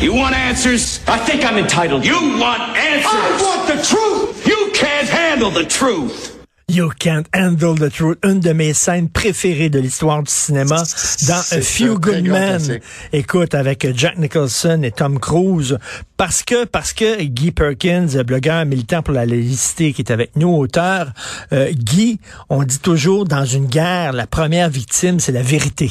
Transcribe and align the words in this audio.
You 0.00 0.14
want 0.14 0.32
answers? 0.32 1.00
I 1.08 1.18
think 1.18 1.44
I'm 1.44 1.58
entitled. 1.58 2.04
You 2.04 2.38
want 2.38 2.60
answers? 2.76 3.10
I 3.10 3.42
want 3.42 3.66
the 3.66 3.82
truth. 3.82 4.46
You 4.46 4.70
can't 4.72 5.08
handle 5.08 5.50
the 5.50 5.64
truth. 5.64 6.36
You 6.70 6.90
Can't 6.90 7.26
Handle 7.34 7.74
the 7.76 7.90
Truth, 7.90 8.18
une 8.22 8.40
de 8.40 8.52
mes 8.52 8.74
scènes 8.74 9.08
préférées 9.08 9.70
de 9.70 9.80
l'histoire 9.80 10.22
du 10.22 10.30
cinéma 10.30 10.82
dans 11.26 11.40
A 11.50 11.62
Few 11.62 11.98
Good 11.98 12.28
Men. 12.28 12.78
Écoute, 13.14 13.54
avec 13.54 13.88
Jack 13.96 14.18
Nicholson 14.18 14.82
et 14.82 14.92
Tom 14.92 15.18
Cruise, 15.18 15.78
parce 16.18 16.42
que 16.42 16.66
parce 16.66 16.92
que 16.92 17.22
Guy 17.22 17.52
Perkins, 17.52 18.22
blogueur 18.22 18.66
militant 18.66 19.02
pour 19.02 19.14
la 19.14 19.24
laïcité 19.24 19.94
qui 19.94 20.02
est 20.02 20.12
avec 20.12 20.36
nous, 20.36 20.54
auteur, 20.54 21.10
euh, 21.54 21.72
Guy, 21.72 22.20
on 22.50 22.62
dit 22.62 22.80
toujours 22.80 23.24
dans 23.24 23.46
une 23.46 23.66
guerre, 23.66 24.12
la 24.12 24.26
première 24.26 24.68
victime, 24.68 25.20
c'est 25.20 25.32
la 25.32 25.42
vérité. 25.42 25.90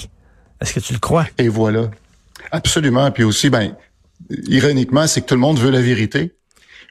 Est-ce 0.61 0.75
que 0.75 0.79
tu 0.79 0.93
le 0.93 0.99
crois? 0.99 1.25
Et 1.39 1.47
voilà. 1.47 1.89
Absolument. 2.51 3.09
Puis 3.11 3.23
aussi, 3.23 3.49
ben, 3.49 3.73
ironiquement, 4.47 5.07
c'est 5.07 5.21
que 5.21 5.27
tout 5.27 5.36
le 5.36 5.41
monde 5.41 5.59
veut 5.59 5.71
la 5.71 5.81
vérité. 5.81 6.37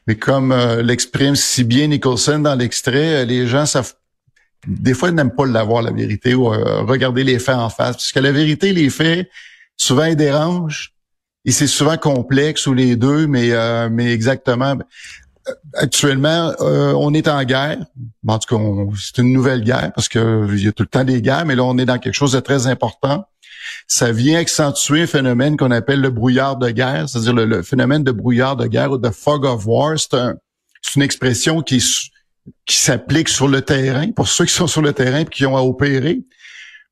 Mais 0.07 0.17
comme 0.17 0.53
euh, 0.53 0.83
l'exprime 0.83 1.35
si 1.35 1.65
bien 1.65 1.89
Nicholson 1.89 2.39
dans 2.39 2.55
l'extrait, 2.55 3.23
euh, 3.23 3.25
les 3.25 3.47
gens 3.47 3.67
savent 3.67 3.95
des 4.67 4.95
fois 4.95 5.11
n'aiment 5.13 5.35
pas 5.35 5.47
l'avoir 5.47 5.83
la 5.83 5.93
vérité 5.93 6.35
ou 6.35 6.53
euh, 6.53 6.83
regarder 6.83 7.25
les 7.25 7.39
faits 7.39 7.57
en 7.57 7.69
face. 7.71 7.97
Parce 7.97 8.13
que 8.13 8.21
la 8.21 8.33
vérité 8.33 8.73
les 8.73 8.91
faits 8.91 9.29
souvent 9.77 10.05
ils 10.05 10.17
dérangent. 10.17 10.93
Et 11.45 11.53
c'est 11.53 11.69
souvent 11.69 11.97
complexe 11.97 12.67
ou 12.67 12.75
les 12.75 12.97
deux 12.97 13.27
mais 13.27 13.51
mais 13.89 14.13
exactement. 14.13 14.77
Actuellement 15.75 16.53
on 16.59 17.15
est 17.15 17.29
en 17.29 17.45
guerre. 17.45 17.79
En 18.27 18.39
tout 18.41 18.57
cas 18.57 18.65
c'est 18.97 19.23
une 19.23 19.33
nouvelle 19.33 19.63
guerre 19.63 19.93
parce 19.95 20.09
que 20.09 20.49
il 20.53 20.65
y 20.65 20.67
a 20.67 20.73
tout 20.73 20.83
le 20.83 20.89
temps 20.89 21.05
des 21.05 21.23
guerres 21.23 21.47
mais 21.47 21.55
là 21.55 21.63
on 21.63 21.79
est 21.79 21.85
dans 21.85 21.99
quelque 21.99 22.15
chose 22.15 22.33
de 22.33 22.41
très 22.41 22.67
important 22.67 23.29
ça 23.87 24.13
vient 24.13 24.39
accentuer 24.39 25.03
un 25.03 25.07
phénomène 25.07 25.57
qu'on 25.57 25.71
appelle 25.71 26.01
le 26.01 26.11
brouillard 26.11 26.57
de 26.57 26.71
guerre, 26.71 27.09
c'est-à-dire 27.09 27.33
le, 27.35 27.63
phénomène 27.63 28.05
de 28.05 28.13
brouillard 28.13 28.57
de 28.57 28.67
guerre 28.67 28.93
ou 28.93 28.99
de 28.99 29.11
fog 29.11 29.45
of 29.45 29.67
war. 29.67 29.95
C'est 29.99 30.97
une 30.97 31.03
expression 31.03 31.63
qui, 31.63 31.83
qui 32.65 32.77
s'applique 32.77 33.29
sur 33.29 33.49
le 33.49 33.63
terrain, 33.63 34.11
pour 34.13 34.29
ceux 34.29 34.45
qui 34.45 34.53
sont 34.53 34.67
sur 34.67 34.83
le 34.83 34.93
terrain 34.93 35.21
et 35.21 35.25
qui 35.25 35.47
ont 35.47 35.57
à 35.57 35.63
opérer. 35.63 36.23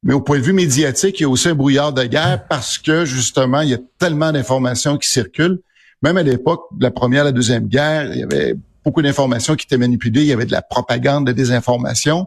Mais 0.03 0.13
au 0.13 0.21
point 0.21 0.39
de 0.39 0.45
vue 0.45 0.53
médiatique, 0.53 1.21
il 1.21 1.23
y 1.23 1.27
a 1.27 1.29
aussi 1.29 1.49
un 1.49 1.55
brouillard 1.55 1.93
de 1.93 2.05
guerre 2.05 2.47
parce 2.47 2.79
que 2.79 3.05
justement, 3.05 3.63
il 3.63 3.71
y 3.71 3.75
a 3.75 3.79
tellement 3.99 4.33
d'informations 4.33 4.99
qui 4.99 5.09
circulent. 5.09 5.61
Même 6.03 6.19
à 6.19 6.23
l'époque 6.23 6.67
de 6.77 6.85
la 6.85 6.91
première, 6.91 7.25
la 7.25 7.33
deuxième 7.33 7.67
guerre, 7.67 8.13
il 8.13 8.21
y 8.21 8.23
avait 8.23 8.55
beaucoup 8.85 9.01
d'informations 9.01 9.57
qui 9.57 9.65
étaient 9.65 9.79
manipulées, 9.79 10.21
il 10.21 10.27
y 10.27 10.33
avait 10.33 10.45
de 10.45 10.53
la 10.53 10.61
propagande, 10.61 11.27
de 11.27 11.33
désinformation 11.33 12.27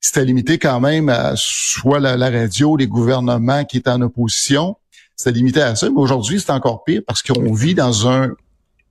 c'était 0.00 0.24
limité 0.24 0.58
quand 0.58 0.80
même 0.80 1.08
à 1.08 1.34
soit 1.36 2.00
la, 2.00 2.30
radio, 2.30 2.76
les 2.76 2.86
gouvernements 2.86 3.64
qui 3.64 3.78
étaient 3.78 3.90
en 3.90 4.02
opposition. 4.02 4.76
C'était 5.16 5.32
limité 5.32 5.62
à 5.62 5.74
ça. 5.74 5.88
Mais 5.88 5.96
aujourd'hui, 5.96 6.40
c'est 6.40 6.50
encore 6.50 6.84
pire 6.84 7.02
parce 7.06 7.22
qu'on 7.22 7.52
vit 7.52 7.74
dans 7.74 8.08
un 8.08 8.30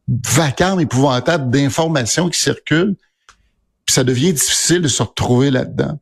vacarme 0.08 0.82
épouvantable 0.82 1.50
d'informations 1.50 2.30
qui 2.30 2.40
circulent. 2.40 2.96
Puis 3.86 3.94
ça 3.94 4.04
devient 4.04 4.34
difficile 4.34 4.82
de 4.82 4.88
se 4.88 5.04
retrouver 5.04 5.52
là-dedans. 5.52 6.00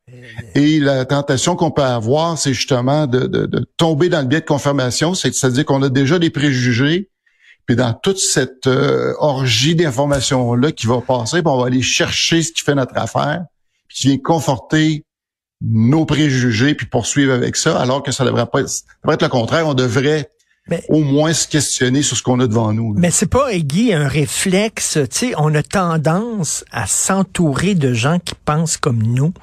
Et 0.55 0.79
la 0.79 1.03
tentation 1.03 1.57
qu'on 1.57 1.71
peut 1.71 1.83
avoir, 1.83 2.37
c'est 2.37 2.53
justement 2.53 3.07
de, 3.07 3.49
tomber 3.75 4.07
dans 4.07 4.21
le 4.21 4.27
biais 4.27 4.39
de 4.39 4.45
confirmation, 4.45 5.13
c'est-à-dire 5.15 5.65
qu'on 5.65 5.83
a 5.83 5.89
déjà 5.89 6.17
des 6.17 6.29
préjugés, 6.29 7.09
puis 7.65 7.75
dans 7.75 7.93
toute 7.93 8.19
cette 8.19 8.67
euh, 8.67 9.13
orgie 9.19 9.75
d'informations-là 9.75 10.71
qui 10.71 10.85
va 10.85 11.01
passer, 11.01 11.41
on 11.45 11.57
va 11.57 11.67
aller 11.67 11.81
chercher 11.81 12.41
ce 12.41 12.51
qui 12.51 12.61
fait 12.61 12.75
notre 12.75 12.97
affaire 12.97 13.43
qui 13.93 14.07
vient 14.07 14.17
conforter 14.17 15.05
nos 15.61 16.05
préjugés 16.05 16.75
puis 16.75 16.85
poursuivre 16.85 17.33
avec 17.33 17.55
ça, 17.55 17.79
alors 17.79 18.03
que 18.03 18.11
ça 18.11 18.25
devrait 18.25 18.47
pas 18.47 18.61
être, 18.61 18.69
ça 18.69 18.83
devrait 19.03 19.15
être 19.15 19.23
le 19.23 19.29
contraire. 19.29 19.67
On 19.67 19.73
devrait 19.73 20.29
au 20.89 20.99
moins 20.99 21.33
se 21.33 21.47
questionner 21.47 22.01
sur 22.01 22.15
ce 22.15 22.23
qu'on 22.23 22.39
a 22.39 22.47
devant 22.47 22.73
nous. 22.73 22.93
Mais 22.97 23.11
c'est 23.11 23.27
pas, 23.27 23.53
Guy, 23.53 23.93
un 23.93 24.07
réflexe. 24.07 24.97
Tu 25.11 25.17
sais, 25.17 25.33
on 25.37 25.53
a 25.55 25.63
tendance 25.63 26.63
à 26.71 26.87
s'entourer 26.87 27.75
de 27.75 27.93
gens 27.93 28.19
qui 28.19 28.33
pensent 28.45 28.77
comme 28.77 29.03
nous. 29.03 29.33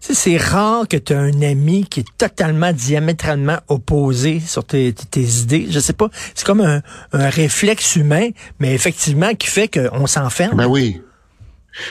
Tu 0.00 0.08
sais, 0.08 0.14
c'est 0.14 0.36
rare 0.36 0.88
que 0.88 0.96
tu 0.96 1.12
as 1.12 1.20
un 1.20 1.40
ami 1.42 1.84
qui 1.84 2.00
est 2.00 2.16
totalement 2.18 2.72
diamétralement 2.72 3.58
opposé 3.68 4.40
sur 4.40 4.64
tes, 4.64 4.92
tes 4.92 5.22
idées. 5.22 5.66
Je 5.70 5.78
sais 5.78 5.92
pas. 5.92 6.10
C'est 6.34 6.44
comme 6.44 6.60
un, 6.60 6.82
un, 7.12 7.28
réflexe 7.28 7.96
humain, 7.96 8.30
mais 8.58 8.74
effectivement 8.74 9.34
qui 9.34 9.46
fait 9.46 9.68
qu'on 9.68 10.06
s'enferme. 10.06 10.56
Ben 10.56 10.66
oui. 10.66 11.00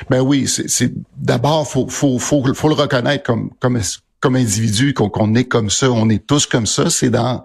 Ben 0.10 0.22
oui, 0.22 0.48
c'est 0.48 0.94
d'abord 1.18 1.68
faut 1.68 1.88
faut 1.88 2.20
faut 2.20 2.54
faut 2.54 2.70
le 2.70 2.76
reconnaître 2.76 3.24
comme 3.24 3.52
comme 3.60 3.80
comme 4.20 4.36
individu 4.36 4.94
qu'on 4.94 5.36
est 5.36 5.46
comme 5.46 5.70
ça, 5.70 5.92
on 5.92 6.10
est 6.10 6.26
tous 6.26 6.46
comme 6.46 6.66
ça. 6.66 6.90
C'est 6.90 7.10
dans 7.10 7.44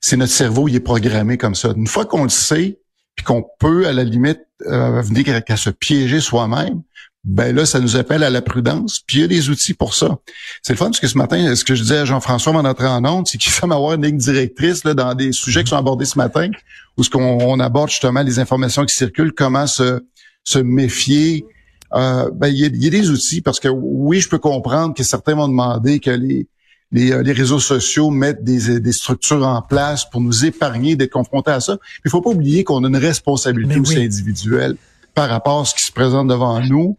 c'est 0.00 0.16
notre 0.16 0.32
cerveau, 0.32 0.68
il 0.68 0.74
est 0.74 0.80
programmé 0.80 1.38
comme 1.38 1.54
ça. 1.54 1.72
Une 1.76 1.86
fois 1.86 2.04
qu'on 2.04 2.24
le 2.24 2.28
sait, 2.28 2.78
puis 3.14 3.24
qu'on 3.24 3.44
peut 3.58 3.86
à 3.86 3.92
la 3.92 4.04
limite 4.04 4.40
euh, 4.66 5.00
venir 5.02 5.44
qu'à 5.44 5.56
se 5.56 5.70
piéger 5.70 6.20
soi-même, 6.20 6.82
ben 7.24 7.54
là, 7.54 7.64
ça 7.64 7.78
nous 7.78 7.96
appelle 7.96 8.24
à 8.24 8.30
la 8.30 8.42
prudence. 8.42 9.00
Puis 9.06 9.18
il 9.18 9.20
y 9.20 9.24
a 9.24 9.28
des 9.28 9.48
outils 9.48 9.74
pour 9.74 9.94
ça. 9.94 10.18
C'est 10.62 10.72
le 10.72 10.76
fun 10.76 10.86
parce 10.86 10.98
que 10.98 11.06
ce 11.06 11.16
matin, 11.16 11.54
ce 11.54 11.64
que 11.64 11.76
je 11.76 11.82
disais 11.82 11.98
à 11.98 12.04
Jean-François 12.04 12.52
en 12.52 12.64
entrant 12.64 12.96
en 12.96 13.04
onde, 13.04 13.28
c'est 13.28 13.38
qu'il 13.38 13.52
faut 13.52 13.70
avoir 13.70 13.94
une 13.94 14.04
ligne 14.04 14.18
directrice 14.18 14.84
là, 14.84 14.94
dans 14.94 15.14
des 15.14 15.32
sujets 15.32 15.62
qui 15.62 15.70
sont 15.70 15.76
abordés 15.76 16.04
ce 16.04 16.18
matin, 16.18 16.50
où 16.96 17.04
ce 17.04 17.10
qu'on 17.10 17.60
aborde 17.60 17.90
justement 17.90 18.22
les 18.22 18.38
informations 18.38 18.84
qui 18.84 18.94
circulent, 18.94 19.32
comment 19.32 19.66
se, 19.68 20.04
se 20.42 20.58
méfier, 20.58 21.46
euh, 21.94 22.30
ben, 22.32 22.48
il, 22.48 22.58
y 22.58 22.86
a, 22.86 22.90
des 22.90 23.10
outils 23.10 23.40
parce 23.40 23.60
que 23.60 23.68
oui, 23.68 24.20
je 24.20 24.28
peux 24.28 24.38
comprendre 24.38 24.94
que 24.94 25.02
certains 25.02 25.34
vont 25.34 25.48
demander 25.48 26.00
que 26.00 26.10
les, 26.10 26.46
les, 26.90 27.12
euh, 27.12 27.22
les 27.22 27.32
réseaux 27.32 27.58
sociaux 27.58 28.10
mettent 28.10 28.44
des, 28.44 28.80
des, 28.80 28.92
structures 28.92 29.46
en 29.46 29.62
place 29.62 30.08
pour 30.08 30.20
nous 30.20 30.44
épargner 30.44 30.96
d'être 30.96 31.12
confrontés 31.12 31.50
à 31.50 31.60
ça. 31.60 31.78
Il 32.04 32.10
faut 32.10 32.20
pas 32.20 32.30
oublier 32.30 32.64
qu'on 32.64 32.84
a 32.84 32.88
une 32.88 32.96
responsabilité 32.96 33.78
aussi 33.78 33.98
individuelle 33.98 34.76
par 35.14 35.28
rapport 35.28 35.60
à 35.60 35.64
ce 35.64 35.74
qui 35.74 35.82
se 35.82 35.92
présente 35.92 36.28
devant 36.28 36.60
nous. 36.60 36.96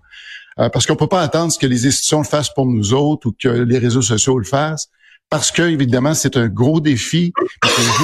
Euh, 0.60 0.70
parce 0.70 0.86
qu'on 0.86 0.96
peut 0.96 1.08
pas 1.08 1.22
attendre 1.22 1.52
que 1.60 1.66
les 1.66 1.88
institutions 1.88 2.20
le 2.20 2.26
fassent 2.26 2.54
pour 2.54 2.68
nous 2.68 2.94
autres 2.94 3.30
ou 3.30 3.32
que 3.32 3.48
les 3.48 3.80
réseaux 3.80 4.04
sociaux 4.04 4.38
le 4.38 4.46
fassent 4.46 4.90
parce 5.30 5.52
que 5.52 5.64
évidemment 5.64 6.14
c'est 6.14 6.38
un 6.38 6.48
gros 6.48 6.80
défi. 6.80 7.34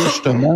Justement 0.03 0.56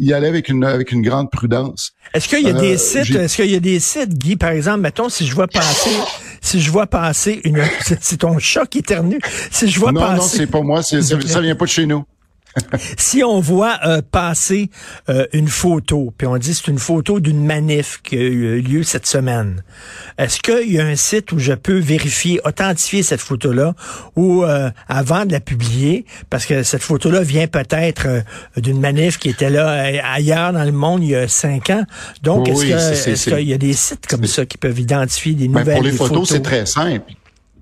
y 0.00 0.12
aller 0.12 0.28
avec 0.28 0.48
une 0.48 0.64
avec 0.64 0.92
une 0.92 1.02
grande 1.02 1.30
prudence. 1.30 1.92
Est-ce 2.14 2.28
qu'il 2.28 2.46
y 2.46 2.48
a 2.48 2.52
des 2.52 2.74
euh, 2.74 2.78
sites 2.78 3.14
Est-ce 3.14 3.36
qu'il 3.36 3.50
y 3.50 3.56
a 3.56 3.60
des 3.60 3.80
sites, 3.80 4.16
Guy, 4.16 4.36
par 4.36 4.50
exemple, 4.50 4.80
mettons 4.80 5.08
si 5.08 5.26
je 5.26 5.34
vois 5.34 5.48
passer 5.48 5.90
si 6.40 6.60
je 6.60 6.70
vois 6.70 6.86
passer 6.86 7.40
une 7.44 7.62
c'est 8.00 8.18
ton 8.18 8.38
chat 8.38 8.66
qui 8.66 8.78
éternue. 8.78 9.18
Si 9.50 9.68
je 9.68 9.80
vois 9.80 9.92
non, 9.92 10.00
passer 10.00 10.16
non, 10.16 10.28
c'est 10.28 10.46
pas 10.46 10.60
moi, 10.60 10.82
ça 10.82 11.40
vient 11.40 11.56
pas 11.56 11.64
de 11.64 11.70
chez 11.70 11.86
nous. 11.86 12.04
si 12.96 13.22
on 13.24 13.40
voit 13.40 13.78
euh, 13.84 14.02
passer 14.02 14.70
euh, 15.08 15.26
une 15.32 15.48
photo, 15.48 16.12
puis 16.16 16.26
on 16.26 16.36
dit 16.36 16.54
c'est 16.54 16.68
une 16.68 16.78
photo 16.78 17.20
d'une 17.20 17.44
manif 17.44 18.00
qui 18.02 18.16
a 18.16 18.20
eu 18.20 18.60
lieu 18.60 18.82
cette 18.82 19.06
semaine, 19.06 19.62
est-ce 20.18 20.40
qu'il 20.40 20.72
y 20.72 20.80
a 20.80 20.84
un 20.84 20.96
site 20.96 21.32
où 21.32 21.38
je 21.38 21.52
peux 21.52 21.78
vérifier, 21.78 22.40
authentifier 22.44 23.02
cette 23.02 23.20
photo-là, 23.20 23.74
ou 24.16 24.44
euh, 24.44 24.70
avant 24.88 25.24
de 25.24 25.32
la 25.32 25.40
publier, 25.40 26.04
parce 26.30 26.46
que 26.46 26.62
cette 26.62 26.82
photo-là 26.82 27.22
vient 27.22 27.46
peut-être 27.46 28.22
d'une 28.56 28.80
manif 28.80 29.18
qui 29.18 29.30
était 29.30 29.50
là 29.50 29.70
ailleurs 30.12 30.52
dans 30.52 30.64
le 30.64 30.72
monde 30.72 31.02
il 31.02 31.10
y 31.10 31.16
a 31.16 31.28
cinq 31.28 31.70
ans. 31.70 31.84
Donc, 32.22 32.48
est-ce 32.48 33.30
qu'il 33.30 33.48
y 33.48 33.54
a 33.54 33.58
des 33.58 33.72
sites 33.72 34.06
comme 34.06 34.26
ça 34.26 34.46
qui 34.46 34.58
peuvent 34.58 34.78
identifier 34.78 35.34
des 35.34 35.48
ben, 35.48 35.60
nouvelles 35.60 35.76
photos? 35.76 35.96
Pour 35.96 36.06
les 36.06 36.10
photos, 36.10 36.28
c'est 36.28 36.42
très 36.42 36.66
simple. 36.66 37.12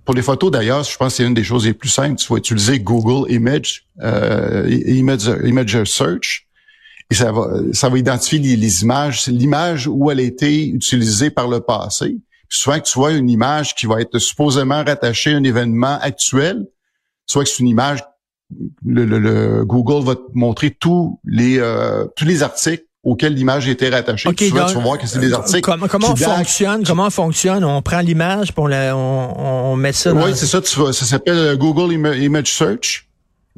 Pour 0.05 0.15
les 0.15 0.23
photos, 0.23 0.51
d'ailleurs, 0.51 0.83
je 0.83 0.97
pense 0.97 1.13
que 1.13 1.17
c'est 1.19 1.27
une 1.27 1.35
des 1.35 1.45
choses 1.45 1.65
les 1.65 1.75
plus 1.75 1.89
simples. 1.89 2.17
Tu 2.17 2.33
vas 2.33 2.39
utiliser 2.39 2.81
Google 2.81 3.31
Image, 3.33 3.87
euh, 4.01 4.67
Image, 4.87 5.85
Search, 5.85 6.49
et 7.11 7.15
ça 7.15 7.31
va, 7.31 7.49
ça 7.73 7.89
va 7.89 7.99
identifier 7.99 8.39
les, 8.57 8.83
images, 8.83 9.27
l'image 9.29 9.87
où 9.87 10.11
elle 10.11 10.19
a 10.19 10.23
été 10.23 10.69
utilisée 10.69 11.31
par 11.31 11.47
le 11.47 11.61
passé. 11.61 12.17
Souvent 12.49 12.81
que 12.81 12.85
tu 12.85 12.99
vois 12.99 13.13
une 13.13 13.31
image 13.31 13.75
qui 13.75 13.87
va 13.87 14.01
être 14.01 14.19
supposément 14.19 14.83
rattachée 14.85 15.33
à 15.33 15.37
un 15.37 15.45
événement 15.45 15.99
actuel, 16.01 16.67
soit 17.27 17.45
que 17.45 17.51
c'est 17.51 17.61
une 17.61 17.69
image, 17.69 18.03
le, 18.85 19.05
le, 19.05 19.65
Google 19.65 20.05
va 20.05 20.17
te 20.17 20.21
montrer 20.35 20.71
tous 20.71 21.21
les 21.25 21.59
euh, 21.59 22.07
tous 22.17 22.27
les 22.27 22.43
articles 22.43 22.85
auquel 23.05 23.35
l'image 23.35 23.69
était 23.69 23.89
rattachée. 23.89 24.29
Okay, 24.29 24.49
tu 24.49 24.55
vas 24.55 24.67
voir 24.67 24.99
que 24.99 25.07
c'est 25.07 25.19
des 25.19 25.33
articles. 25.33 25.61
Comment, 25.61 25.89
comment 25.89 26.15
fonctionne 26.15 26.85
Comment 26.85 27.11
fonctionne? 27.11 27.65
On 27.65 27.83
prend 27.83 28.01
l'image, 28.01 28.53
on, 28.57 28.67
la, 28.67 28.97
on, 28.97 29.73
on 29.73 29.77
met 29.77 29.93
ça. 29.93 30.13
Oui, 30.13 30.33
c'est 30.35 30.47
ça. 30.47 30.61
Tu 30.61 30.71
ça 30.71 30.93
s'appelle 30.93 31.37
euh, 31.37 31.57
Google 31.57 31.93
Image 31.93 32.53
Search. 32.53 33.09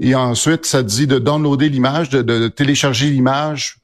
Et 0.01 0.15
ensuite, 0.15 0.67
ça 0.67 0.83
te 0.83 0.89
dit 0.89 1.07
de 1.07 1.19
downloader 1.19 1.69
l'image, 1.69 2.09
de, 2.09 2.23
de, 2.23 2.49
télécharger 2.49 3.11
l'image. 3.11 3.79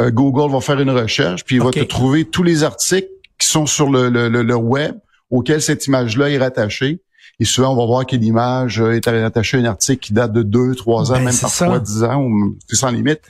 Euh, 0.00 0.10
Google 0.10 0.50
va 0.50 0.60
faire 0.60 0.80
une 0.80 0.90
recherche, 0.90 1.44
puis 1.44 1.56
il 1.56 1.62
va 1.62 1.70
te 1.70 1.84
trouver 1.84 2.24
tous 2.24 2.42
les 2.42 2.64
articles 2.64 3.08
qui 3.38 3.46
sont 3.46 3.66
sur 3.66 3.90
le, 3.90 4.08
le, 4.08 4.28
le 4.28 4.54
web 4.54 4.96
auxquels 5.30 5.60
cette 5.60 5.86
image-là 5.86 6.30
est 6.30 6.38
rattachée. 6.38 7.00
Et 7.40 7.44
souvent, 7.44 7.72
on 7.72 7.76
va 7.76 7.86
voir 7.86 8.06
que 8.06 8.14
l'image 8.14 8.80
est 8.80 9.06
rattachée 9.06 9.56
à 9.56 9.60
un 9.60 9.64
article 9.64 9.98
qui 9.98 10.12
date 10.12 10.32
de 10.32 10.42
deux, 10.42 10.74
trois 10.74 11.10
ans, 11.10 11.16
ben, 11.16 11.24
même 11.24 11.38
parfois 11.38 11.80
dix 11.80 12.04
ans, 12.04 12.22
ou 12.22 12.56
c'est 12.68 12.76
sans 12.76 12.90
limite. 12.90 13.20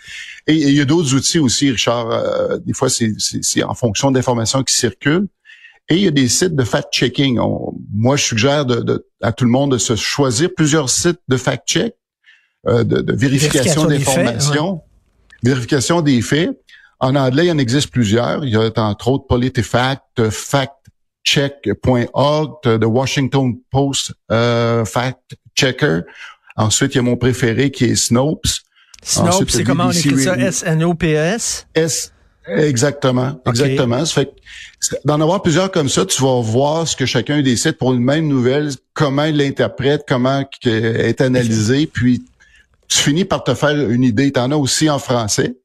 Et, 0.46 0.54
il 0.54 0.74
y 0.74 0.80
a 0.80 0.84
d'autres 0.84 1.14
outils 1.14 1.38
aussi, 1.38 1.70
Richard. 1.70 2.10
Euh, 2.10 2.58
des 2.58 2.74
fois, 2.74 2.88
c'est 2.90 3.62
en 3.62 3.74
fonction 3.74 4.10
d'informations 4.10 4.62
qui 4.62 4.74
circulent. 4.74 5.28
Et 5.88 5.96
il 5.96 6.02
y 6.02 6.08
a 6.08 6.10
des 6.10 6.28
sites 6.28 6.54
de 6.54 6.64
fact-checking. 6.64 7.38
Moi, 7.92 8.16
je 8.16 8.24
suggère 8.24 8.64
de, 8.64 9.06
à 9.22 9.32
tout 9.32 9.44
le 9.44 9.50
monde 9.50 9.72
de 9.72 9.78
se 9.78 9.96
choisir 9.96 10.50
plusieurs 10.54 10.88
sites 10.88 11.20
de 11.28 11.36
fact-check, 11.36 11.94
euh, 12.66 12.84
de, 12.84 13.12
vérification, 13.14 13.86
d'informations, 13.86 14.82
vérification 15.42 16.00
des 16.00 16.20
faits. 16.22 16.50
En 17.00 17.16
anglais, 17.16 17.46
il 17.46 17.52
en 17.52 17.58
existe 17.58 17.90
plusieurs. 17.90 18.44
Il 18.44 18.52
y 18.52 18.56
a 18.56 18.70
entre 18.76 19.08
autres 19.08 19.26
PolitiFact, 19.26 20.30
FactCheck.org, 21.24 22.60
The 22.62 22.84
Washington 22.84 23.54
Post 23.70 24.12
euh, 24.30 24.84
Fact 24.84 25.36
Checker. 25.54 26.00
Ensuite, 26.56 26.94
il 26.94 26.96
y 26.96 26.98
a 27.00 27.02
mon 27.02 27.16
préféré 27.16 27.70
qui 27.70 27.84
est 27.86 27.96
Snopes. 27.96 28.46
Snopes, 29.02 29.50
c'est 29.50 29.64
comment 29.64 29.86
on 29.86 29.90
écrit 29.90 30.22
ça? 30.22 30.36
S-N-O-P-S? 30.36 31.66
S, 31.74 32.12
exactement, 32.46 33.40
exactement. 33.46 34.04
Ça 34.04 34.22
fait 34.22 34.32
d'en 35.04 35.20
avoir 35.20 35.42
plusieurs 35.42 35.70
comme 35.70 35.88
ça, 35.88 36.04
tu 36.04 36.22
vas 36.22 36.40
voir 36.40 36.86
ce 36.86 36.94
que 36.96 37.06
chacun 37.06 37.42
décide 37.42 37.72
pour 37.78 37.92
une 37.92 38.02
même 38.02 38.28
nouvelle, 38.28 38.70
comment 38.92 39.24
il 39.24 39.36
l'interprète, 39.36 40.04
comment 40.06 40.44
elle 40.64 41.00
est 41.00 41.20
analysée, 41.20 41.86
puis 41.86 42.22
tu 42.88 42.98
finis 42.98 43.24
par 43.24 43.44
te 43.44 43.54
faire 43.54 43.90
une 43.90 44.02
idée. 44.02 44.30
Tu 44.30 44.40
en 44.40 44.50
as 44.52 44.56
aussi 44.56 44.90
en 44.90 44.98
français. 44.98 45.56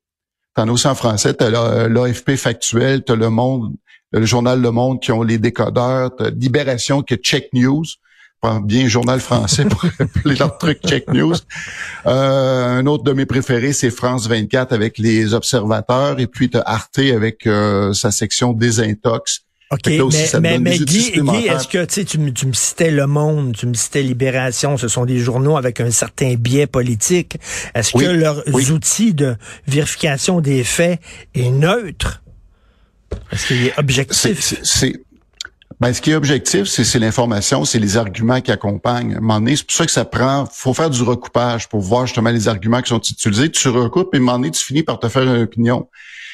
Tu 0.56 0.62
en 0.62 0.68
as 0.68 0.72
aussi 0.72 0.88
en 0.88 0.96
français. 0.96 1.34
Tu 1.34 1.44
as 1.44 1.88
l'AFP 1.88 2.36
factuel, 2.36 3.04
tu 3.04 3.12
as 3.12 3.16
Le 3.16 3.30
Monde, 3.30 3.74
le 4.12 4.26
journal 4.26 4.62
Le 4.62 4.72
Monde 4.72 5.02
qui 5.02 5.12
ont 5.12 5.24
les 5.24 5.38
décodeurs, 5.38 6.12
Libération 6.36 7.02
qui 7.02 7.16
est 7.16 7.24
Check 7.24 7.50
News 7.54 7.86
bien 8.64 8.88
journal 8.88 9.20
français 9.20 9.66
pour 9.66 9.84
appeler 10.00 10.36
leur 10.36 10.58
truc 10.58 10.80
Check 10.86 11.08
News. 11.12 11.36
Euh, 12.06 12.80
un 12.80 12.86
autre 12.86 13.04
de 13.04 13.14
mes 13.14 13.26
préférés, 13.26 13.74
c'est 13.74 13.90
France 13.90 14.28
24 14.28 14.74
avec 14.74 14.98
les 14.98 15.34
observateurs, 15.34 16.20
et 16.20 16.28
puis 16.28 16.50
tu 16.50 16.58
Arte 16.66 17.00
avec 17.00 17.46
euh, 17.48 17.94
sa 17.94 18.12
section 18.12 18.54
désintox. 18.54 19.42
OK, 19.72 19.88
mais, 20.42 20.58
mais, 20.58 20.80
Guy, 20.80 21.12
est-ce 21.46 21.68
que 21.68 21.86
tu, 21.86 22.34
tu 22.34 22.48
me 22.48 22.54
citais 22.54 22.90
Le 22.90 23.06
Monde, 23.06 23.56
tu 23.56 23.68
me 23.68 23.76
citais 23.76 24.02
Libération, 24.02 24.78
ce 24.78 24.88
sont 24.88 25.06
des 25.06 25.20
journaux 25.20 25.58
avec 25.58 25.80
un 25.80 25.92
certain 25.92 26.34
biais 26.34 26.66
politique. 26.66 27.38
Est-ce 27.76 27.94
que 27.94 28.06
leurs 28.06 28.44
outils 28.72 29.14
de 29.14 29.36
vérification 29.68 30.42
des 30.42 30.64
faits 30.64 31.00
est 31.36 31.52
neutre? 31.52 32.24
Est-ce 33.32 33.48
qu'il 33.48 33.68
est 33.68 33.78
objectif? 33.78 34.54
Ben, 35.80 35.94
ce 35.94 36.02
qui 36.02 36.12
est 36.12 36.16
objectif, 36.16 36.66
c'est 36.66 37.00
l'information, 37.00 37.64
c'est 37.64 37.80
les 37.80 37.96
arguments 37.96 38.42
qui 38.42 38.52
accompagnent. 38.52 39.14
C'est 39.56 39.66
pour 39.66 39.76
ça 39.76 39.86
que 39.86 39.92
ça 39.92 40.04
prend, 40.04 40.46
faut 40.52 40.74
faire 40.74 40.90
du 40.90 41.02
recoupage 41.04 41.70
pour 41.70 41.80
voir 41.80 42.06
justement 42.06 42.32
les 42.32 42.50
arguments 42.50 42.82
qui 42.82 42.90
sont 42.90 43.00
utilisés. 43.00 43.50
Tu 43.50 43.70
recoupes 43.70 44.14
et 44.14 44.18
à 44.18 44.20
donné, 44.20 44.52
tu 44.52 44.62
finis 44.62 44.84
par 44.84 45.00
te 45.00 45.08
faire 45.08 45.24
une 45.24 45.44
opinion. 45.44 45.88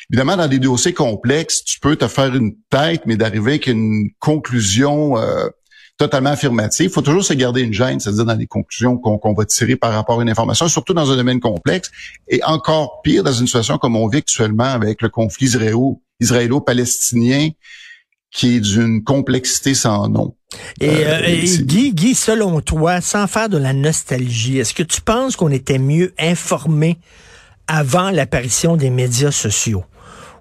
Évidemment, 0.09 0.37
dans 0.37 0.47
des 0.47 0.57
dossiers 0.57 0.93
complexes, 0.93 1.63
tu 1.63 1.79
peux 1.79 1.95
te 1.95 2.07
faire 2.07 2.33
une 2.35 2.55
tête, 2.71 3.03
mais 3.05 3.17
d'arriver 3.17 3.51
avec 3.51 3.67
une 3.67 4.09
conclusion 4.19 5.17
euh, 5.17 5.47
totalement 5.97 6.31
affirmative. 6.31 6.87
Il 6.87 6.91
faut 6.91 7.01
toujours 7.01 7.23
se 7.23 7.33
garder 7.33 7.61
une 7.61 7.73
gêne, 7.73 7.99
c'est-à-dire 7.99 8.25
dans 8.25 8.35
les 8.35 8.47
conclusions 8.47 8.97
qu'on 8.97 9.33
va 9.33 9.45
tirer 9.45 9.75
par 9.75 9.93
rapport 9.93 10.19
à 10.19 10.23
une 10.23 10.29
information, 10.29 10.67
surtout 10.67 10.93
dans 10.93 11.11
un 11.11 11.15
domaine 11.15 11.39
complexe, 11.39 11.91
et 12.27 12.43
encore 12.43 13.01
pire 13.03 13.23
dans 13.23 13.31
une 13.31 13.45
situation 13.45 13.77
comme 13.77 13.95
on 13.95 14.07
vit 14.07 14.19
actuellement 14.19 14.63
avec 14.63 15.01
le 15.01 15.09
conflit 15.09 15.55
israélo-palestinien 16.19 17.49
qui 18.35 18.57
est 18.57 18.59
d'une 18.59 19.03
complexité 19.03 19.73
sans 19.73 20.09
nom. 20.09 20.35
Et, 20.81 20.89
euh, 20.89 21.21
euh, 21.21 21.57
Guy, 21.61 21.93
Guy, 21.93 22.15
selon 22.15 22.59
toi, 22.59 22.99
sans 22.99 23.27
faire 23.27 23.49
de 23.49 23.57
la 23.57 23.71
nostalgie, 23.71 24.59
est-ce 24.59 24.73
que 24.73 24.83
tu 24.83 25.01
penses 25.01 25.37
qu'on 25.37 25.51
était 25.51 25.79
mieux 25.79 26.13
informé 26.19 26.97
avant 27.67 28.11
l'apparition 28.11 28.75
des 28.75 28.89
médias 28.89 29.31
sociaux? 29.31 29.83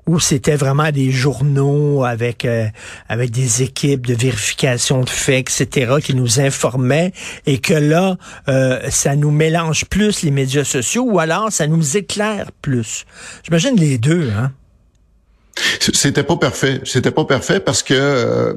où 0.07 0.21
c'était 0.21 0.57
vraiment 0.57 0.91
des 0.91 1.11
journaux 1.11 2.05
avec 2.05 2.45
euh, 2.45 2.67
avec 3.09 3.31
des 3.31 3.63
équipes 3.63 4.05
de 4.05 4.13
vérification 4.13 5.03
de 5.03 5.09
faits, 5.09 5.49
etc., 5.49 5.95
qui 6.05 6.13
nous 6.13 6.41
informaient, 6.41 7.15
et 7.47 7.57
que 7.57 7.73
là, 7.73 8.19
ça 8.91 9.17
nous 9.17 9.31
mélange 9.31 9.87
plus 9.87 10.21
les 10.21 10.31
médias 10.31 10.65
sociaux, 10.65 11.05
ou 11.11 11.21
alors 11.21 11.51
ça 11.51 11.67
nous 11.67 11.97
éclaire 11.97 12.53
plus? 12.61 13.07
J'imagine 13.45 13.77
les 13.77 13.97
deux, 13.97 14.31
hein? 14.37 14.53
C'était 15.81 16.23
pas 16.23 16.37
parfait. 16.37 16.81
C'était 16.85 17.11
pas 17.11 17.25
parfait 17.25 17.61
parce 17.61 17.83
que 17.83 17.95
euh, 17.95 18.55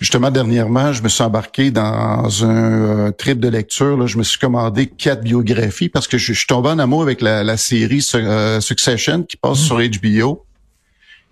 justement 0.00 0.30
dernièrement, 0.30 0.92
je 0.92 1.02
me 1.02 1.08
suis 1.08 1.22
embarqué 1.22 1.70
dans 1.70 2.44
un 2.44 3.06
euh, 3.06 3.10
trip 3.12 3.40
de 3.40 3.48
lecture. 3.48 3.96
Là. 3.96 4.06
Je 4.06 4.18
me 4.18 4.22
suis 4.22 4.38
commandé 4.38 4.86
quatre 4.86 5.22
biographies 5.22 5.88
parce 5.88 6.08
que 6.08 6.18
je, 6.18 6.32
suis 6.32 6.46
tombé 6.46 6.68
en 6.68 6.78
amour 6.78 7.02
avec 7.02 7.20
la, 7.20 7.56
série 7.56 8.06
euh, 8.14 8.60
Succession 8.60 9.22
qui 9.22 9.36
passe 9.36 9.58
sur 9.58 9.78
HBO, 9.78 10.44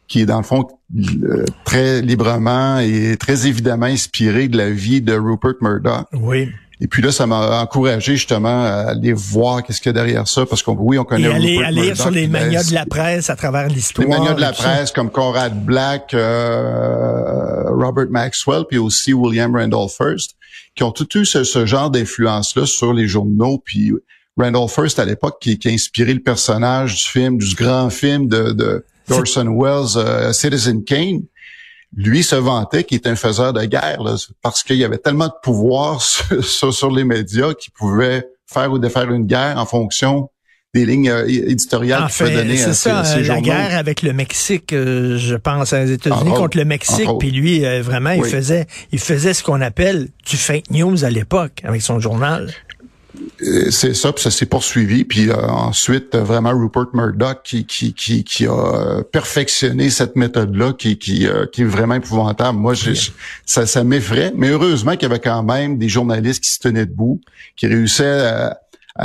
qui 0.09 0.21
est 0.21 0.27
dans 0.27 0.39
le 0.39 0.45
fond 0.45 0.67
très 1.65 2.03
librement 2.03 2.79
et 2.79 3.17
très 3.19 3.47
évidemment 3.47 3.87
inspiré 3.87 4.49
de 4.49 4.57
la 4.57 4.71
vie 4.71 5.01
de 5.01 5.15
Rupert 5.15 5.55
Murdoch. 5.61 6.07
Oui. 6.13 6.49
Et 6.83 6.89
puis 6.89 7.01
là, 7.01 7.13
ça 7.13 7.29
m'a 7.29 7.61
encouragé 7.63 8.17
justement 8.17 8.65
à 8.65 8.91
aller 8.91 9.13
voir 9.13 9.63
qu'est-ce 9.63 9.81
qu'il 9.81 9.91
y 9.91 9.91
a 9.91 9.93
derrière 9.93 10.27
ça, 10.27 10.45
parce 10.45 10.65
qu'on 10.65 10.77
oui, 10.77 10.99
on 10.99 11.05
connaît. 11.05 11.29
Et 11.29 11.33
aller, 11.33 11.63
aller 11.63 11.95
sur 11.95 12.11
les 12.11 12.27
manias 12.27 12.69
de 12.69 12.75
la 12.75 12.87
presse 12.87 13.31
à 13.31 13.37
travers 13.37 13.69
l'histoire. 13.69 14.09
Les 14.09 14.13
manias 14.13 14.35
de 14.35 14.41
la 14.41 14.51
presse 14.51 14.91
comme 14.91 15.09
Conrad 15.09 15.65
Black, 15.65 16.13
euh, 16.13 17.71
Robert 17.71 18.09
Maxwell, 18.11 18.65
puis 18.69 18.79
aussi 18.79 19.13
William 19.13 19.55
Randolph 19.55 19.95
Hearst, 20.01 20.33
qui 20.75 20.83
ont 20.83 20.91
tout 20.91 21.07
eu 21.17 21.25
ce, 21.25 21.67
genre 21.67 21.89
d'influence-là 21.89 22.67
sur 22.67 22.93
les 22.93 23.07
journaux. 23.07 23.63
Puis 23.65 23.93
Randolph 24.37 24.77
Hearst 24.77 24.99
à 24.99 25.05
l'époque, 25.05 25.37
qui, 25.41 25.61
qui, 25.61 25.69
a 25.69 25.71
inspiré 25.71 26.13
le 26.13 26.21
personnage 26.21 26.97
du 26.97 27.05
film, 27.05 27.39
du 27.39 27.55
grand 27.55 27.91
film 27.91 28.27
de, 28.27 28.51
de 28.51 28.85
Orson 29.09 29.57
Welles, 29.57 29.97
euh, 30.05 30.33
Citizen 30.33 30.83
Kane 30.83 31.23
lui 31.97 32.23
se 32.23 32.37
vantait 32.37 32.85
qu'il 32.85 32.99
était 32.99 33.11
un 33.11 33.17
faiseur 33.17 33.53
de 33.53 33.65
guerre 33.65 33.99
parce 34.41 34.63
qu'il 34.63 34.77
y 34.77 34.85
avait 34.85 34.99
tellement 34.99 35.27
de 35.27 35.35
pouvoir 35.43 36.01
sur, 36.43 36.73
sur, 36.73 36.91
les 36.91 37.05
médias 37.05 37.55
qu'il 37.55 37.73
pouvait 37.73 38.29
faire 38.47 38.73
ou 38.73 38.79
défaire 38.79 39.11
une 39.11 39.27
guerre 39.27 39.59
en 39.59 39.67
fonction 39.67 40.29
des 40.75 40.87
lignes 40.87 41.11
euh, 41.11 41.27
éditoriales 41.27 42.07
qu'il 42.07 42.27
pouvait 42.27 42.37
donner 42.37 42.63
à 42.63 42.73
ça, 42.73 43.05
ces, 43.05 43.23
la 43.25 43.41
guerre 43.43 43.77
avec 43.77 44.01
le 44.01 44.15
Mexique, 44.15 44.73
euh, 44.73 45.19
je 45.19 45.35
pense, 45.35 45.75
aux 45.75 45.85
États-Unis 45.85 46.31
contre 46.31 46.57
le 46.57 46.65
Mexique, 46.65 47.09
puis 47.19 47.31
lui, 47.31 47.65
euh, 47.65 47.83
vraiment, 47.83 48.13
il 48.13 48.25
faisait 48.25 48.67
il 48.91 48.99
faisait 48.99 49.35
ce 49.35 49.43
qu'on 49.43 49.61
appelle 49.61 50.09
du 50.27 50.37
fake 50.37 50.71
news 50.71 51.05
à 51.05 51.11
l'époque 51.11 51.61
avec 51.65 51.83
son 51.83 52.01
journal. 52.01 52.51
Euh, 53.43 53.71
c'est 53.71 53.95
ça, 53.95 54.13
puis 54.13 54.23
ça 54.23 54.31
s'est 54.31 54.47
poursuivi. 54.47 55.05
Puis 55.05 55.29
euh, 55.29 55.37
ensuite, 55.37 56.15
euh, 56.15 56.23
vraiment 56.23 56.51
Rupert 56.51 56.87
Murdoch 56.95 57.43
qui, 57.45 57.67
qui, 57.67 57.95
qui, 57.95 58.25
qui 58.25 58.47
a 58.47 59.03
perfectionné 59.13 59.91
cette 59.91 60.17
méthode-là 60.17 60.73
qui, 60.73 60.99
qui, 60.99 61.27
qui 61.53 61.63
est 61.63 61.67
vraiment 61.67 61.95
épouvantable. 61.95 62.59
Moi, 62.59 62.75
je, 62.75 63.11
ça, 63.47 63.67
ça 63.67 63.85
m'effraie. 63.85 64.33
Mais 64.37 64.49
heureusement 64.49 64.93
qu'il 64.93 65.03
y 65.03 65.07
avait 65.07 65.21
quand 65.21 65.43
même 65.43 65.79
des 65.79 65.89
journalistes 65.89 66.43
qui 66.43 66.51
se 66.51 66.61
tenaient 66.61 66.87
debout, 66.87 67.21
qui 67.57 67.67
réussissaient 67.67 68.27
à, 68.27 68.59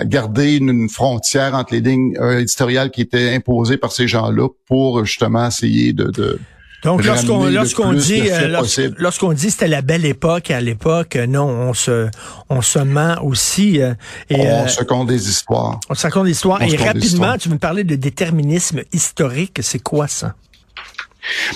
garder 0.04 0.58
une, 0.58 0.90
frontière 0.90 1.56
entre 1.56 1.74
les 1.74 1.80
lignes 1.80 2.14
éditoriales 2.40 2.92
qui 2.92 3.02
étaient 3.02 3.34
imposées 3.34 3.78
par 3.78 3.94
ces 3.94 4.06
gens-là 4.06 4.50
pour 4.66 5.06
justement 5.06 5.48
essayer 5.48 5.94
de, 5.94 6.06
de 6.12 6.40
donc 6.88 7.04
lorsqu'on 7.04 7.48
lorsqu'on 7.48 7.92
dit 7.92 8.32
euh, 8.32 8.62
lorsqu'on 8.98 9.34
dit 9.34 9.52
c'était 9.52 9.68
la 9.68 9.82
belle 9.82 10.06
époque 10.06 10.52
à 10.52 10.62
l'époque, 10.62 11.18
euh, 11.18 11.28
non, 11.28 11.46
on 11.46 11.74
se 11.74 12.08
on 12.48 12.62
se 12.62 12.80
ment 12.80 13.18
aussi. 13.24 13.82
Euh, 13.82 13.94
et, 14.30 14.40
on 14.40 14.70
se 14.70 14.86
compte 14.86 15.08
des 15.10 15.28
histoires. 15.28 15.82
On 15.90 15.96
se 15.96 16.04
raconte 16.04 16.26
des 16.26 16.32
histoires. 16.32 16.62
et 16.62 16.78
rapidement, 16.78 17.38
tu 17.38 17.50
veux 17.50 17.56
me 17.56 17.60
parler 17.60 17.84
de 17.84 17.96
déterminisme 17.96 18.84
historique. 18.94 19.60
C'est 19.62 19.80
quoi 19.80 20.08
ça? 20.08 20.36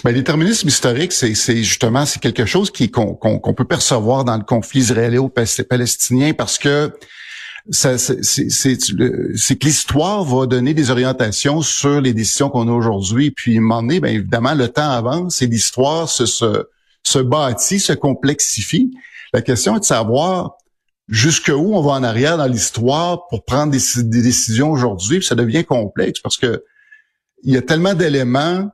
Ben, 0.03 0.13
déterminisme 0.13 0.67
historique, 0.67 1.13
c'est 1.13 1.63
justement 1.63 2.05
c'est 2.05 2.19
quelque 2.19 2.45
chose 2.45 2.69
qui 2.69 2.91
qu'on 2.91 3.53
peut 3.55 3.63
percevoir 3.63 4.25
dans 4.25 4.35
le 4.35 4.43
conflit 4.43 4.81
israélo-palestinien 4.81 6.33
parce 6.33 6.57
que 6.57 6.91
c'est 7.71 8.77
que 8.77 9.65
l'histoire 9.65 10.23
va 10.23 10.45
donner 10.45 10.73
des 10.73 10.91
orientations 10.91 11.61
sur 11.61 12.01
les 12.01 12.13
décisions 12.13 12.49
qu'on 12.49 12.67
a 12.67 12.71
aujourd'hui. 12.71 13.31
Puis, 13.31 13.57
à 13.57 13.61
un 13.61 13.87
bien 13.87 14.03
évidemment, 14.03 14.53
le 14.53 14.67
temps 14.67 14.91
avance 14.91 15.41
et 15.41 15.47
l'histoire 15.47 16.09
se, 16.09 16.25
se, 16.25 16.65
se 17.03 17.19
bâtit, 17.19 17.79
se 17.79 17.93
complexifie. 17.93 18.91
La 19.33 19.41
question 19.41 19.77
est 19.77 19.79
de 19.79 19.85
savoir 19.85 20.57
jusqu'où 21.07 21.73
on 21.73 21.81
va 21.81 21.93
en 21.93 22.03
arrière 22.03 22.37
dans 22.37 22.47
l'histoire 22.47 23.27
pour 23.27 23.45
prendre 23.45 23.71
des, 23.71 24.21
décisions 24.21 24.71
aujourd'hui. 24.71 25.23
Ça 25.23 25.35
devient 25.35 25.63
complexe 25.63 26.19
parce 26.19 26.37
que 26.37 26.63
il 27.43 27.53
y 27.53 27.57
a 27.57 27.61
tellement 27.61 27.93
d'éléments. 27.93 28.69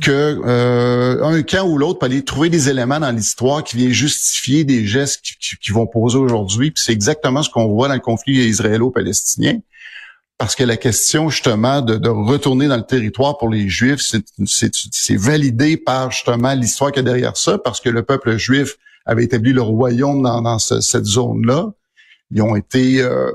Que 0.00 0.40
euh, 0.44 1.22
un 1.22 1.42
camp 1.42 1.66
ou 1.66 1.78
l'autre 1.78 1.98
peut 1.98 2.06
aller 2.06 2.24
trouver 2.24 2.48
des 2.48 2.68
éléments 2.68 3.00
dans 3.00 3.10
l'histoire 3.10 3.62
qui 3.62 3.76
viennent 3.76 3.92
justifier 3.92 4.64
des 4.64 4.86
gestes 4.86 5.22
qui, 5.22 5.72
vont 5.72 5.86
poser 5.86 6.18
aujourd'hui. 6.18 6.70
Puis 6.70 6.82
c'est 6.84 6.92
exactement 6.92 7.42
ce 7.42 7.50
qu'on 7.50 7.68
voit 7.68 7.88
dans 7.88 7.94
le 7.94 8.00
conflit 8.00 8.34
israélo-palestinien. 8.34 9.58
Parce 10.38 10.54
que 10.54 10.64
la 10.64 10.76
question 10.76 11.28
justement 11.28 11.82
de, 11.82 12.08
retourner 12.08 12.66
dans 12.68 12.76
le 12.76 12.86
territoire 12.86 13.36
pour 13.36 13.50
les 13.50 13.68
Juifs, 13.68 14.00
c'est 14.46 15.16
validé 15.16 15.76
par 15.76 16.10
justement 16.10 16.54
l'histoire 16.54 16.92
qu'il 16.92 17.04
y 17.04 17.06
a 17.06 17.10
derrière 17.12 17.36
ça, 17.36 17.58
parce 17.58 17.80
que 17.80 17.90
le 17.90 18.02
peuple 18.02 18.36
juif 18.38 18.76
avait 19.04 19.24
établi 19.24 19.52
le 19.52 19.62
royaume 19.62 20.22
dans, 20.22 20.58
cette 20.58 21.04
zone-là. 21.04 21.70
Ils 22.30 22.42
ont 22.42 22.56
été 22.56 23.02
euh, 23.02 23.30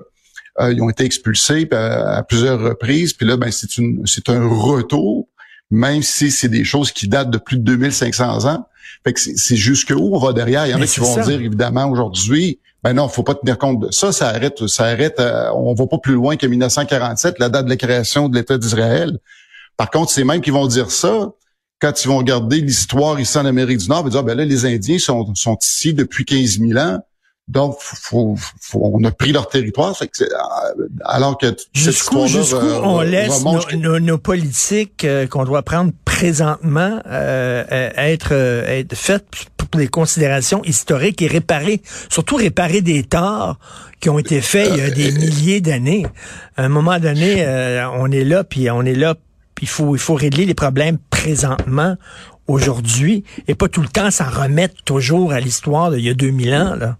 euh, 0.59 0.71
ils 0.71 0.81
ont 0.81 0.89
été 0.89 1.03
expulsés 1.03 1.67
à, 1.71 2.23
plusieurs 2.23 2.59
reprises. 2.61 3.13
Puis 3.13 3.27
là, 3.27 3.37
ben 3.37 3.51
c'est 3.51 4.29
un 4.29 4.47
retour 4.47 5.27
même 5.71 6.01
si 6.01 6.31
c'est 6.31 6.49
des 6.49 6.63
choses 6.63 6.91
qui 6.91 7.07
datent 7.07 7.31
de 7.31 7.37
plus 7.37 7.57
de 7.57 7.63
2500 7.63 8.45
ans. 8.45 8.67
Fait 9.03 9.13
que 9.13 9.19
c'est 9.19 9.55
jusqu'où 9.55 10.11
on 10.13 10.19
va 10.19 10.33
derrière. 10.33 10.65
Il 10.67 10.71
y 10.71 10.73
en 10.73 10.81
a 10.81 10.87
qui 10.87 10.99
vont 10.99 11.21
dire, 11.23 11.41
évidemment, 11.41 11.89
aujourd'hui, 11.89 12.59
ben 12.83 12.93
non, 12.93 13.07
faut 13.07 13.23
pas 13.23 13.35
tenir 13.35 13.57
compte 13.57 13.79
de 13.79 13.91
ça. 13.91 14.11
Ça 14.11 14.29
arrête, 14.29 14.67
ça 14.67 14.85
arrête. 14.85 15.19
Euh, 15.19 15.49
on 15.55 15.73
va 15.73 15.87
pas 15.87 15.97
plus 15.97 16.13
loin 16.13 16.37
que 16.37 16.45
1947, 16.45 17.39
la 17.39 17.49
date 17.49 17.65
de 17.65 17.69
la 17.69 17.77
création 17.77 18.29
de 18.29 18.35
l'État 18.35 18.57
d'Israël. 18.57 19.17
Par 19.75 19.89
contre, 19.89 20.11
c'est 20.11 20.23
même 20.23 20.41
qui 20.41 20.51
vont 20.51 20.67
dire 20.67 20.91
ça 20.91 21.31
quand 21.79 22.03
ils 22.03 22.07
vont 22.07 22.17
regarder 22.17 22.61
l'histoire 22.61 23.19
ici 23.19 23.37
en 23.37 23.45
Amérique 23.45 23.79
du 23.79 23.89
Nord, 23.89 24.01
ils 24.01 24.03
vont 24.03 24.09
dire, 24.09 24.19
ah, 24.19 24.23
ben 24.23 24.37
là, 24.37 24.45
les 24.45 24.65
Indiens 24.65 24.99
sont, 24.99 25.33
sont 25.35 25.57
ici 25.61 25.93
depuis 25.93 26.25
15 26.25 26.59
000 26.59 26.79
ans. 26.79 26.99
Donc, 27.47 27.77
faut, 27.79 28.35
faut, 28.59 28.91
on 28.95 29.03
a 29.03 29.11
pris 29.11 29.31
leur 29.31 29.47
territoire. 29.47 29.95
Fait 29.95 30.07
que 30.07 30.23
euh, 30.23 30.87
alors 31.03 31.37
que 31.37 31.55
jusqu'où 31.73 32.25
jusqu'où 32.25 32.57
on 32.57 33.01
laisse 33.01 33.43
nos, 33.43 33.99
nos, 33.99 34.17
politiques 34.17 35.05
euh, 35.05 35.27
qu'on 35.27 35.43
doit 35.43 35.61
prendre 35.61 35.91
présentement 36.05 36.99
euh, 37.05 37.63
être, 37.69 38.31
être 38.31 38.95
faites 38.95 39.27
pour 39.57 39.79
des 39.79 39.87
considérations 39.87 40.63
historiques 40.63 41.21
et 41.21 41.27
réparer, 41.27 41.83
surtout 42.09 42.37
réparer 42.37 42.81
des 42.81 43.03
torts 43.03 43.59
qui 43.99 44.09
ont 44.09 44.17
été 44.17 44.41
faits 44.41 44.71
il 44.71 44.77
y 44.77 44.81
a 44.81 44.89
des 44.89 45.11
milliers 45.11 45.61
d'années. 45.61 46.07
À 46.57 46.63
un 46.63 46.69
moment 46.69 46.99
donné, 46.99 47.45
on 47.93 48.11
est 48.11 48.23
là, 48.23 48.43
puis 48.43 48.71
on 48.71 48.81
est 48.81 48.95
là, 48.95 49.15
puis 49.53 49.65
il 49.65 49.69
faut, 49.69 49.95
il 49.95 49.99
faut 49.99 50.15
régler 50.15 50.45
les 50.45 50.53
problèmes 50.53 50.97
présentement, 51.09 51.95
aujourd'hui, 52.47 53.23
et 53.47 53.55
pas 53.55 53.67
tout 53.67 53.81
le 53.81 53.87
temps 53.87 54.11
s'en 54.11 54.29
remettre 54.29 54.83
toujours 54.83 55.31
à 55.31 55.39
l'histoire 55.39 55.91
d'il 55.91 56.01
y 56.01 56.09
a 56.09 56.13
2000 56.13 56.53
ans. 56.53 56.75
Là. 56.75 56.97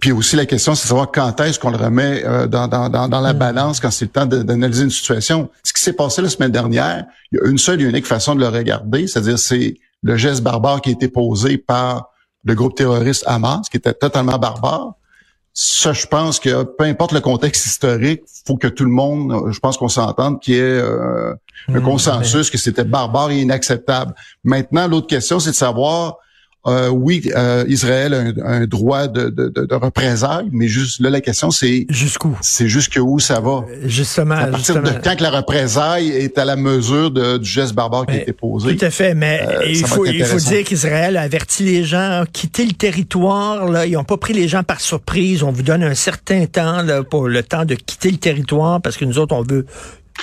Puis 0.00 0.12
aussi 0.12 0.36
la 0.36 0.46
question, 0.46 0.74
c'est 0.74 0.84
de 0.84 0.88
savoir 0.88 1.10
quand 1.10 1.40
est-ce 1.40 1.58
qu'on 1.58 1.70
le 1.70 1.76
remet 1.76 2.24
euh, 2.24 2.46
dans, 2.46 2.68
dans, 2.68 2.88
dans, 2.88 3.20
la 3.20 3.32
mm. 3.32 3.38
balance, 3.38 3.80
quand 3.80 3.90
c'est 3.90 4.06
le 4.06 4.10
temps 4.10 4.26
d'analyser 4.26 4.84
une 4.84 4.90
situation. 4.90 5.50
Ce 5.62 5.72
qui 5.72 5.82
s'est 5.82 5.92
passé 5.92 6.22
la 6.22 6.28
semaine 6.28 6.50
dernière, 6.50 7.04
il 7.30 7.38
y 7.38 7.40
a 7.40 7.48
une 7.48 7.58
seule 7.58 7.80
et 7.80 7.84
unique 7.84 8.06
façon 8.06 8.34
de 8.34 8.40
le 8.40 8.48
regarder, 8.48 9.06
c'est-à-dire 9.06 9.38
c'est 9.38 9.76
le 10.02 10.16
geste 10.16 10.42
barbare 10.42 10.80
qui 10.80 10.90
a 10.90 10.92
été 10.92 11.08
posé 11.08 11.58
par 11.58 12.10
le 12.44 12.54
groupe 12.54 12.74
terroriste 12.74 13.24
Hamas, 13.26 13.68
qui 13.68 13.76
était 13.76 13.94
totalement 13.94 14.38
barbare. 14.38 14.94
Ça, 15.54 15.92
je 15.92 16.06
pense 16.06 16.40
que 16.40 16.62
peu 16.62 16.84
importe 16.84 17.12
le 17.12 17.20
contexte 17.20 17.66
historique, 17.66 18.22
faut 18.46 18.56
que 18.56 18.68
tout 18.68 18.84
le 18.84 18.90
monde, 18.90 19.52
je 19.52 19.58
pense 19.60 19.76
qu'on 19.76 19.88
s'entende 19.88 20.40
qu'il 20.40 20.54
y 20.54 20.56
ait 20.56 20.62
euh, 20.62 21.34
un 21.68 21.80
mm, 21.80 21.82
consensus 21.82 22.50
que 22.50 22.56
c'était 22.56 22.84
barbare 22.84 23.30
et 23.30 23.40
inacceptable. 23.42 24.14
Maintenant, 24.44 24.88
l'autre 24.88 25.08
question, 25.08 25.38
c'est 25.40 25.50
de 25.50 25.54
savoir 25.54 26.16
euh, 26.64 26.90
oui, 26.90 27.28
euh, 27.34 27.64
Israël 27.66 28.14
a 28.14 28.48
un, 28.48 28.66
droit 28.66 29.08
de, 29.08 29.30
de, 29.30 29.48
de, 29.48 29.74
représailles, 29.74 30.48
mais 30.52 30.68
juste 30.68 31.00
là, 31.00 31.10
la 31.10 31.20
question, 31.20 31.50
c'est 31.50 31.86
jusqu'où? 31.88 32.38
C'est 32.40 32.68
jusqu'où 32.68 33.18
ça 33.18 33.40
va? 33.40 33.64
Euh, 33.68 33.88
Justement. 33.88 34.36
À 34.36 34.46
partir 34.46 34.80
de 34.80 34.90
quand 35.02 35.16
que 35.16 35.22
la 35.24 35.30
représaille 35.30 36.10
est 36.10 36.38
à 36.38 36.44
la 36.44 36.54
mesure 36.54 37.10
du 37.10 37.48
geste 37.48 37.74
barbare 37.74 38.06
qui 38.06 38.12
a 38.12 38.22
été 38.22 38.32
posé? 38.32 38.76
Tout 38.76 38.84
à 38.84 38.90
fait, 38.90 39.14
mais 39.14 39.44
il 39.66 39.84
faut 39.84 40.06
il 40.06 40.24
faut 40.24 40.38
dire 40.38 40.62
qu'Israël 40.62 41.16
a 41.16 41.22
averti 41.22 41.64
les 41.64 41.82
gens, 41.82 42.24
quitter 42.32 42.64
le 42.64 42.74
territoire. 42.74 43.68
Là, 43.68 43.84
ils 43.86 43.94
n'ont 43.94 44.04
pas 44.04 44.16
pris 44.16 44.32
les 44.32 44.46
gens 44.46 44.62
par 44.62 44.80
surprise. 44.80 45.42
On 45.42 45.50
vous 45.50 45.64
donne 45.64 45.82
un 45.82 45.94
certain 45.94 46.46
temps 46.46 46.82
là, 46.82 47.02
pour 47.02 47.26
le 47.26 47.42
temps 47.42 47.64
de 47.64 47.74
quitter 47.74 48.12
le 48.12 48.18
territoire 48.18 48.80
parce 48.80 48.96
que 48.96 49.04
nous 49.04 49.18
autres, 49.18 49.34
on 49.34 49.42
veut 49.42 49.66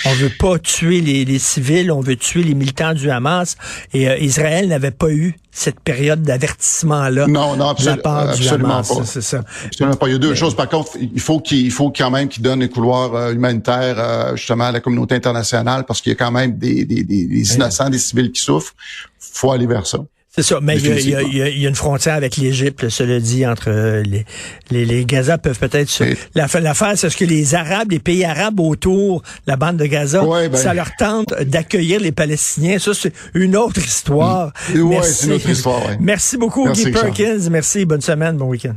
on 0.06 0.14
veut 0.14 0.32
pas 0.38 0.60
tuer 0.60 1.02
les, 1.02 1.40
civils, 1.40 1.92
on 1.92 2.02
veut 2.02 2.16
tuer 2.16 2.44
les 2.44 2.54
militants 2.54 2.94
du 2.94 3.10
Hamas. 3.10 3.56
Et 3.94 4.10
euh, 4.10 4.18
Israël 4.18 4.68
n'avait 4.68 4.92
pas 4.92 5.10
eu 5.10 5.36
cette 5.52 5.80
période 5.80 6.22
d'avertissement-là. 6.22 7.28
Non, 7.28 7.56
non, 7.56 7.70
absolument, 7.70 8.02
absolument 8.06 8.84
pas. 8.84 9.04
C'est 9.06 9.22
ça. 9.22 9.44
Absolument 9.66 9.96
pas. 9.96 10.08
Il 10.08 10.14
y 10.14 10.16
a 10.16 10.20
deux 10.20 10.36
choses. 10.36 10.56
Par 10.56 10.70
contre, 10.70 10.92
il 11.00 11.20
faut 11.20 11.40
qu'il 11.40 11.72
faut 11.72 11.92
quand 11.92 12.12
même 12.12 12.30
qu'il 12.30 12.44
donne 12.44 12.62
les 12.62 12.70
couloirs 12.70 13.16
euh, 13.16 13.34
humanitaires 13.34 14.00
euh, 14.00 14.36
justement 14.36 14.66
à 14.66 14.72
la 14.72 14.80
communauté 14.80 15.16
internationale 15.16 15.86
parce 15.86 16.02
qu'il 16.02 16.12
y 16.12 16.16
a 16.16 16.18
quand 16.18 16.32
même 16.32 16.58
des, 16.58 16.86
des, 16.86 17.04
des 17.04 17.56
innocents, 17.56 17.90
des 17.90 18.00
civils 18.00 18.32
qui 18.32 18.42
souffrent. 18.42 18.74
faut 19.20 19.52
aller 19.52 19.68
vers 19.68 19.86
ça. 19.86 20.00
C'est 20.40 20.54
ça, 20.54 20.60
mais 20.62 20.78
il 20.78 21.10
y, 21.10 21.66
a, 21.66 21.68
une 21.68 21.76
frontière 21.76 22.16
avec 22.16 22.38
l'Égypte, 22.38 22.88
cela 22.88 23.20
dit, 23.20 23.46
entre 23.46 23.66
euh, 23.68 24.04
les, 24.04 24.26
les, 24.72 24.86
les 24.86 25.04
Gaza 25.04 25.38
peuvent 25.38 25.60
peut-être 25.60 25.90
se... 25.90 26.06
L'affaire, 26.34 26.94
c'est 26.96 27.10
ce 27.10 27.18
que 27.18 27.26
les 27.26 27.56
Arabes, 27.56 27.92
les 27.92 28.00
pays 28.00 28.24
arabes 28.24 28.62
autour 28.62 29.22
la 29.48 29.58
bande 29.58 29.76
de 29.76 29.86
Gaza, 29.86 30.22
ben 30.24 30.56
ça 30.56 30.74
leur 30.74 30.96
tente 30.98 31.34
d'accueillir 31.42 32.00
les 32.00 32.14
Palestiniens? 32.14 32.80
Ça, 32.80 32.94
c'est 32.94 33.12
une 33.34 33.58
autre 33.58 33.80
histoire. 33.80 34.54
Oui, 34.74 34.96
c'est 35.04 35.26
une 35.26 35.34
autre 35.34 35.50
histoire, 35.50 35.82
Merci 36.00 36.38
beaucoup, 36.38 36.72
Guy 36.72 36.90
Perkins. 36.90 37.50
Merci, 37.52 37.84
bonne 37.84 38.00
semaine, 38.00 38.38
bon 38.38 38.46
week-end. 38.46 38.76